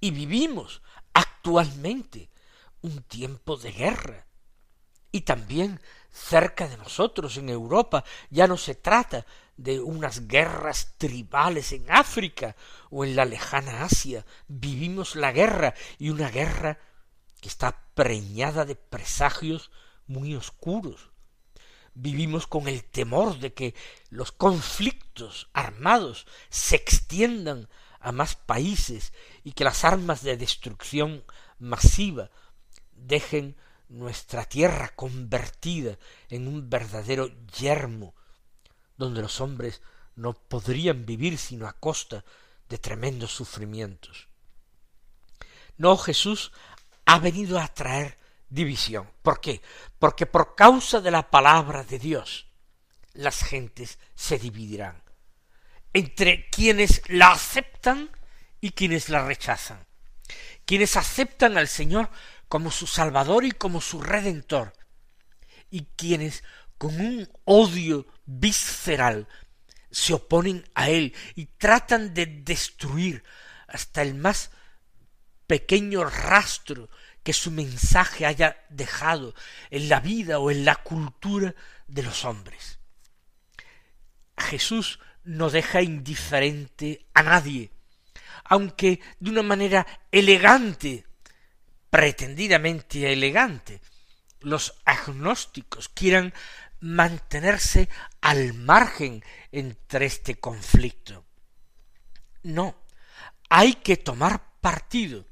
Y 0.01 0.11
vivimos 0.11 0.83
actualmente 1.13 2.31
un 2.83 3.03
tiempo 3.03 3.57
de 3.57 3.73
guerra. 3.73 4.27
Y 5.13 5.23
también 5.23 5.81
cerca 6.17 6.67
de 6.67 6.77
nosotros, 6.79 7.37
en 7.37 7.51
Europa, 7.51 8.05
ya 8.31 8.47
no 8.47 8.57
se 8.57 8.75
trata 8.75 9.27
de 9.57 9.81
unas 9.81 10.27
guerras 10.27 10.95
tribales 10.97 11.73
en 11.73 11.91
África 11.91 12.57
o 12.91 13.05
en 13.05 13.17
la 13.17 13.25
lejana 13.25 13.85
Asia. 13.85 14.25
Vivimos 14.49 15.15
la 15.15 15.33
guerra 15.33 15.75
y 15.99 16.11
una 16.11 16.31
guerra 16.31 16.79
que 17.41 17.49
está 17.49 17.85
preñada 17.95 18.65
de 18.65 18.77
presagios 18.77 19.71
muy 20.07 20.35
oscuros. 20.35 21.11
Vivimos 21.95 22.47
con 22.47 22.69
el 22.69 22.85
temor 22.85 23.39
de 23.39 23.53
que 23.55 23.75
los 24.11 24.33
conflictos 24.33 25.49
armados 25.53 26.27
se 26.51 26.77
extiendan 26.77 27.69
a 28.01 28.13
más 28.13 28.37
países 28.37 29.13
y 29.45 29.53
que 29.53 29.65
las 29.65 29.85
armas 29.85 30.23
de 30.23 30.37
destrucción 30.37 31.25
masiva 31.59 32.31
dejen 32.93 33.57
nuestra 33.89 34.45
tierra 34.45 34.93
convertida 34.95 35.99
en 36.29 36.49
un 36.49 36.69
verdadero 36.69 37.31
yermo 37.59 38.15
donde 38.97 39.23
los 39.23 39.41
hombres 39.41 39.83
no 40.15 40.33
podrían 40.35 41.07
vivir 41.07 41.39
sino 41.39 41.67
a 41.67 41.75
costa 41.75 42.25
de 42.69 42.79
tremendos 42.79 43.33
sufrimientos. 43.33 44.29
No, 45.77 45.97
Jesús 45.97 46.53
ha 47.05 47.19
venido 47.19 47.61
a 47.61 47.69
traer 47.69 48.19
división. 48.49 49.11
¿Por 49.23 49.41
qué? 49.41 49.61
Porque 49.99 50.27
por 50.27 50.55
causa 50.55 51.01
de 51.01 51.11
la 51.11 51.31
palabra 51.31 51.85
de 51.85 51.99
Dios 51.99 52.47
las 53.13 53.43
gentes 53.43 53.99
se 54.15 54.39
dividirán 54.39 55.07
entre 55.97 56.51
quienes 56.51 57.01
la 57.09 57.33
aceptan 57.33 58.11
y 58.61 58.73
quienes 58.73 59.09
la 59.09 59.25
rechazan. 59.25 59.87
Quienes 60.67 60.95
aceptan 60.95 61.57
al 61.57 61.69
Señor 61.69 62.11
como 62.57 62.71
su 62.71 62.87
Salvador 62.87 63.45
y 63.45 63.53
como 63.53 63.83
su 63.83 64.01
Redentor, 64.01 64.73
y 65.71 65.89
quienes 65.95 66.43
con 66.79 66.99
un 66.99 67.29
odio 67.45 68.07
visceral 68.25 69.29
se 69.91 70.15
oponen 70.15 70.65
a 70.75 70.89
él 70.89 71.15
y 71.35 71.45
tratan 71.59 72.15
de 72.15 72.25
destruir 72.25 73.23
hasta 73.69 74.01
el 74.01 74.15
más 74.15 74.53
pequeño 75.47 76.05
rastro 76.05 76.89
que 77.23 77.35
su 77.35 77.51
mensaje 77.51 78.25
haya 78.25 78.65
dejado 78.71 79.35
en 79.69 79.91
la 79.91 80.01
vida 80.01 80.39
o 80.39 80.51
en 80.51 80.65
la 80.65 80.77
cultura 80.77 81.55
de 81.87 82.03
los 82.05 82.25
hombres. 82.25 82.79
Jesús 84.39 84.99
no 85.25 85.51
deja 85.51 85.83
indiferente 85.83 87.07
a 87.13 87.23
nadie, 87.23 87.71
aunque 88.45 89.01
de 89.21 89.31
una 89.31 89.43
manera 89.43 89.87
elegante, 90.11 91.05
pretendidamente 91.97 93.11
elegante, 93.11 93.81
los 94.41 94.75
agnósticos 94.85 95.89
quieran 95.89 96.35
mantenerse 96.79 97.89
al 98.21 98.53
margen 98.53 99.25
entre 99.51 100.05
este 100.05 100.39
conflicto. 100.39 101.25
No, 102.43 102.77
hay 103.49 103.77
que 103.77 103.97
tomar 103.97 104.61
partido. 104.61 105.25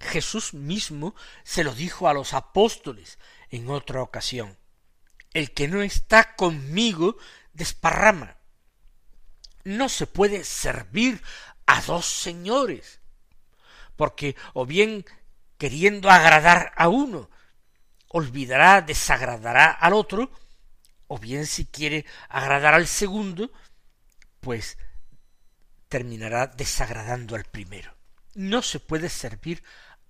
Jesús 0.00 0.54
mismo 0.54 1.14
se 1.44 1.62
lo 1.62 1.72
dijo 1.72 2.08
a 2.08 2.14
los 2.14 2.34
apóstoles 2.34 3.20
en 3.50 3.70
otra 3.70 4.02
ocasión. 4.02 4.58
El 5.34 5.52
que 5.52 5.68
no 5.68 5.82
está 5.82 6.34
conmigo 6.34 7.16
desparrama. 7.52 8.38
No 9.62 9.88
se 9.88 10.08
puede 10.08 10.42
servir 10.42 11.22
a 11.66 11.80
dos 11.82 12.06
señores, 12.06 12.98
porque 13.94 14.34
o 14.52 14.66
bien 14.66 15.04
queriendo 15.58 16.08
agradar 16.08 16.72
a 16.76 16.88
uno, 16.88 17.28
olvidará, 18.08 18.80
desagradará 18.80 19.70
al 19.70 19.92
otro, 19.92 20.30
o 21.08 21.18
bien 21.18 21.46
si 21.46 21.66
quiere 21.66 22.06
agradar 22.28 22.74
al 22.74 22.86
segundo, 22.86 23.50
pues 24.40 24.78
terminará 25.88 26.46
desagradando 26.46 27.34
al 27.34 27.44
primero. 27.44 27.94
No 28.34 28.62
se 28.62 28.78
puede 28.78 29.08
servir 29.08 29.62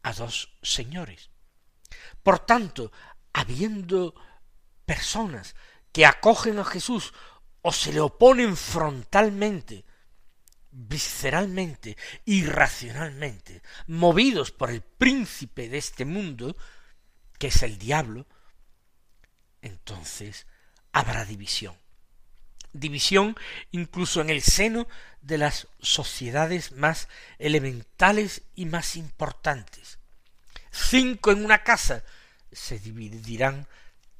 a 0.03 0.13
dos 0.13 0.57
señores. 0.63 1.31
Por 2.23 2.41
tanto, 2.41 2.93
habiendo 3.33 4.15
personas 4.85 5.55
que 5.93 6.05
acogen 6.05 6.59
a 6.59 6.65
Jesús 6.65 7.15
o 7.63 7.73
se 7.73 7.93
le 7.93 8.01
oponen 8.01 8.57
frontalmente, 8.57 9.85
visceralmente, 10.71 11.97
irracionalmente, 12.25 13.63
movidos 13.87 14.51
por 14.51 14.71
el 14.71 14.83
príncipe 14.83 15.69
de 15.69 15.79
este 15.79 16.05
mundo, 16.05 16.57
que 17.39 17.49
es 17.49 17.63
el 17.63 17.79
diablo, 17.79 18.27
entonces 19.63 20.47
habrá 20.93 21.25
división. 21.25 21.77
División 22.73 23.37
incluso 23.71 24.21
en 24.21 24.31
el 24.31 24.43
seno 24.43 24.87
de 25.23 25.39
las 25.39 25.69
sociedades 25.81 26.73
más 26.73 27.09
elementales 27.39 28.43
y 28.55 28.67
más 28.67 28.97
importantes. 28.97 29.99
Cinco 30.71 31.33
en 31.33 31.45
una 31.45 31.65
casa 31.65 32.05
se 32.53 32.79
dividirán 32.79 33.67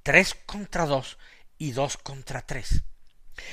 tres 0.03 0.35
contra 0.35 0.87
dos 0.87 1.19
y 1.59 1.73
dos 1.73 1.97
contra 1.99 2.43
tres. 2.43 2.83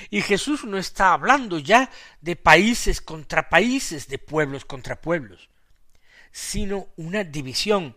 Y 0.10 0.22
Jesús 0.22 0.64
no 0.64 0.78
está 0.78 1.14
hablando 1.14 1.60
ya 1.60 1.90
de 2.22 2.36
países 2.36 3.02
contra 3.02 3.50
países, 3.50 4.08
de 4.08 4.18
pueblos 4.18 4.66
contra 4.66 5.02
pueblos, 5.02 5.50
sino 6.32 6.88
una 6.96 7.24
división 7.24 7.96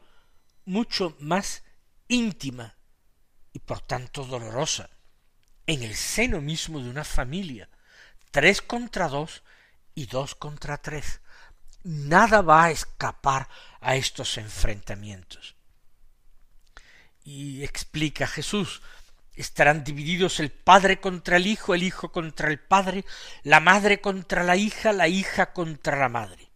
mucho 0.65 1.17
más 1.21 1.63
íntima 2.09 2.77
y 3.53 3.59
por 3.59 3.81
tanto 3.81 4.25
dolorosa 4.25 4.91
en 5.67 5.83
el 5.83 5.95
seno 5.95 6.41
mismo 6.41 6.81
de 6.81 6.89
una 6.89 7.05
familia, 7.05 7.69
tres 8.31 8.63
contra 8.63 9.09
dos 9.09 9.43
y 9.95 10.07
dos 10.07 10.35
contra 10.35 10.79
tres. 10.79 11.21
Nada 11.85 12.41
va 12.43 12.65
a 12.65 12.71
escapar 12.71 13.49
a 13.81 13.95
estos 13.95 14.39
enfrentamientos. 14.39 15.55
Y 17.23 17.63
explica 17.63 18.27
Jesús, 18.27 18.81
estarán 19.41 19.85
divididos 19.85 20.41
el 20.41 20.51
padre 20.51 21.01
contra 21.01 21.37
el 21.37 21.47
hijo, 21.47 21.75
el 21.75 21.83
hijo 21.85 22.11
contra 22.11 22.49
el 22.49 22.59
padre, 22.59 23.05
la 23.45 23.61
madre 23.61 24.01
contra 24.01 24.43
la 24.43 24.57
hija, 24.57 24.93
la 24.93 25.09
hija 25.09 25.53
contra 25.53 25.97
la 25.97 26.09
madre. 26.09 26.51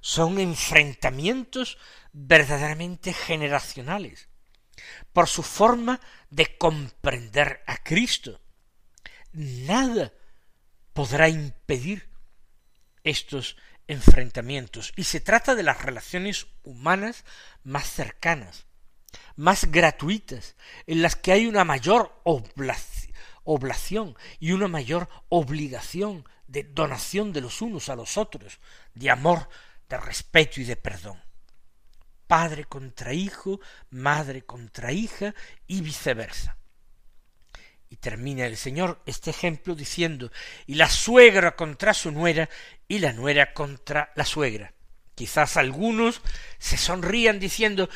Son 0.00 0.38
enfrentamientos 0.38 1.78
verdaderamente 2.12 3.12
generacionales, 3.12 4.28
por 5.12 5.28
su 5.28 5.42
forma 5.42 6.00
de 6.30 6.56
comprender 6.56 7.62
a 7.66 7.76
Cristo. 7.78 8.40
Nada 9.32 10.12
podrá 10.92 11.28
impedir 11.28 12.08
estos 13.02 13.56
enfrentamientos, 13.88 14.92
y 14.94 15.04
se 15.04 15.20
trata 15.20 15.56
de 15.56 15.64
las 15.64 15.82
relaciones 15.82 16.46
humanas 16.62 17.24
más 17.64 17.90
cercanas, 17.90 18.66
más 19.36 19.70
gratuitas, 19.70 20.56
en 20.86 21.02
las 21.02 21.16
que 21.16 21.32
hay 21.32 21.46
una 21.46 21.64
mayor 21.64 22.20
oblación 23.44 24.16
y 24.38 24.52
una 24.52 24.68
mayor 24.68 25.08
obligación 25.28 26.24
de 26.46 26.64
donación 26.64 27.32
de 27.32 27.40
los 27.40 27.62
unos 27.62 27.88
a 27.88 27.96
los 27.96 28.16
otros, 28.16 28.60
de 28.94 29.10
amor, 29.10 29.48
de 29.88 29.96
respeto 29.96 30.60
y 30.60 30.64
de 30.64 30.76
perdón. 30.76 31.20
Padre 32.26 32.64
contra 32.64 33.12
hijo, 33.12 33.60
madre 33.90 34.42
contra 34.42 34.92
hija 34.92 35.34
y 35.66 35.80
viceversa. 35.80 36.56
Y 37.88 37.96
termina 37.96 38.46
el 38.46 38.56
Señor 38.56 39.02
este 39.04 39.30
ejemplo 39.30 39.74
diciendo, 39.74 40.30
y 40.66 40.74
la 40.74 40.88
suegra 40.88 41.56
contra 41.56 41.92
su 41.92 42.12
nuera, 42.12 42.48
y 42.86 43.00
la 43.00 43.12
nuera 43.12 43.52
contra 43.52 44.12
la 44.14 44.24
suegra. 44.24 44.74
Quizás 45.16 45.56
algunos 45.56 46.22
se 46.58 46.76
sonrían 46.76 47.40
diciendo, 47.40 47.90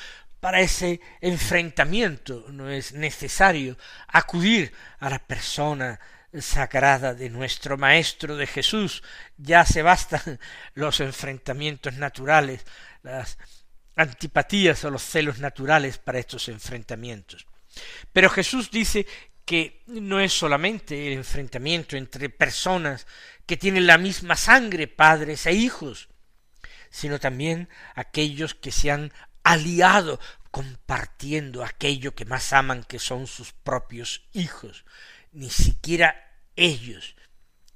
para 0.44 0.60
ese 0.60 1.00
enfrentamiento 1.22 2.44
no 2.50 2.68
es 2.68 2.92
necesario 2.92 3.78
acudir 4.08 4.74
a 5.00 5.08
la 5.08 5.18
persona 5.18 5.98
sagrada 6.38 7.14
de 7.14 7.30
nuestro 7.30 7.78
Maestro 7.78 8.36
de 8.36 8.46
Jesús, 8.46 9.02
ya 9.38 9.64
se 9.64 9.80
bastan 9.80 10.38
los 10.74 11.00
enfrentamientos 11.00 11.94
naturales, 11.94 12.62
las 13.02 13.38
antipatías 13.96 14.84
o 14.84 14.90
los 14.90 15.02
celos 15.02 15.38
naturales 15.38 15.96
para 15.96 16.18
estos 16.18 16.50
enfrentamientos. 16.50 17.46
Pero 18.12 18.28
Jesús 18.28 18.70
dice 18.70 19.06
que 19.46 19.82
no 19.86 20.20
es 20.20 20.34
solamente 20.34 21.06
el 21.06 21.14
enfrentamiento 21.14 21.96
entre 21.96 22.28
personas 22.28 23.06
que 23.46 23.56
tienen 23.56 23.86
la 23.86 23.96
misma 23.96 24.36
sangre, 24.36 24.88
padres 24.88 25.46
e 25.46 25.54
hijos, 25.54 26.10
sino 26.90 27.18
también 27.18 27.70
aquellos 27.94 28.54
que 28.54 28.72
se 28.72 28.90
han 28.90 29.10
aliado 29.44 30.18
compartiendo 30.50 31.64
aquello 31.64 32.14
que 32.14 32.24
más 32.24 32.52
aman 32.52 32.82
que 32.82 32.98
son 32.98 33.26
sus 33.26 33.52
propios 33.52 34.26
hijos. 34.32 34.84
Ni 35.32 35.50
siquiera 35.50 36.32
ellos 36.56 37.14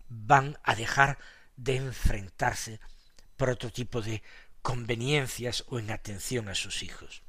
van 0.08 0.58
a 0.64 0.74
dejar 0.74 1.18
de 1.56 1.76
enfrentarse 1.76 2.80
por 3.36 3.50
otro 3.50 3.70
tipo 3.70 4.00
de 4.00 4.22
conveniencias 4.62 5.64
o 5.68 5.78
en 5.78 5.90
atención 5.90 6.48
a 6.48 6.54
sus 6.54 6.82
hijos. 6.82 7.22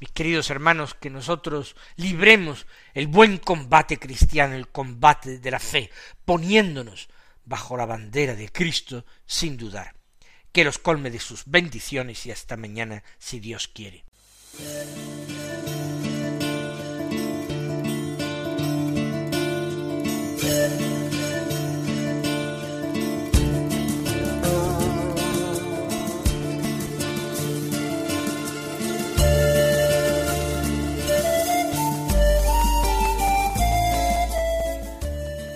Mis 0.00 0.10
queridos 0.12 0.50
hermanos, 0.50 0.94
que 0.94 1.10
nosotros 1.10 1.76
libremos 1.96 2.66
el 2.94 3.06
buen 3.06 3.36
combate 3.36 3.98
cristiano, 3.98 4.54
el 4.54 4.68
combate 4.68 5.38
de 5.38 5.50
la 5.50 5.60
fe, 5.60 5.90
poniéndonos 6.24 7.10
bajo 7.44 7.76
la 7.76 7.86
bandera 7.86 8.34
de 8.34 8.50
Cristo 8.50 9.04
sin 9.26 9.56
dudar 9.58 9.99
que 10.52 10.64
los 10.64 10.78
colme 10.78 11.10
de 11.10 11.20
sus 11.20 11.44
bendiciones 11.46 12.26
y 12.26 12.30
hasta 12.30 12.56
mañana 12.56 13.02
si 13.18 13.40
Dios 13.40 13.68
quiere. 13.68 14.04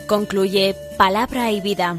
Concluye 0.07 0.77
Palabra 0.97 1.51
y 1.51 1.61
Vida 1.61 1.99